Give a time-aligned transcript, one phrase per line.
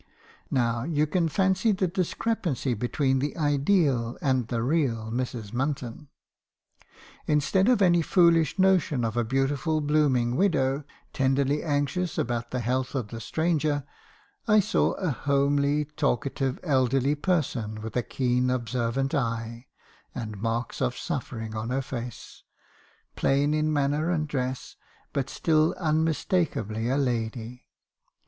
[0.49, 5.51] Now you can fancy the discrepancy between the ideal and the real Mrs.
[5.51, 6.07] Munton.
[7.27, 12.95] Instead of any foolish notion of a beautiful blooming widow, tenderly anxious about the health
[12.95, 13.83] of the stranger,
[14.47, 19.67] I saw a homely, talkative, elderly person, with a keen observant eye,
[20.15, 22.41] and marks of suffering on her face;
[23.15, 24.77] plain in manner and dress,
[25.13, 27.67] but still unmistakeably a lady.